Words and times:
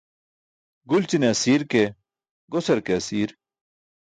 Gulćine 0.89 1.27
asiir 1.33 1.61
ke 1.71 1.83
gose 2.51 2.75
ke 2.85 2.93
asiir. 2.99 3.29